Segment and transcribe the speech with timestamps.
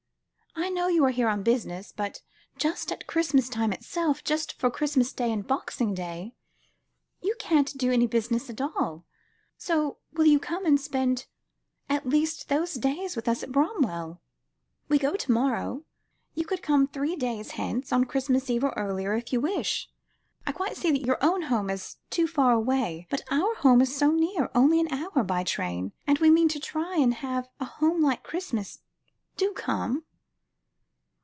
[0.53, 2.21] I know you are here on business, but
[2.57, 6.35] just at Christmas time itself, just for Christmas Day and Boxing Day,
[7.21, 9.05] you can't do any business at all,
[9.57, 11.25] so will you come and spend
[11.89, 14.21] at least those days with us at Bramwell?
[14.87, 15.83] We go to morrow;
[16.35, 19.63] could you come three days hence on Christmas Eve, or earlier, if you will.
[20.45, 23.95] I quite see that your own home is too far away, but our home is
[23.95, 27.65] so near, only an hour by train, and we mean to try and have a
[27.65, 28.79] home like Christmas.
[29.37, 30.03] Do come."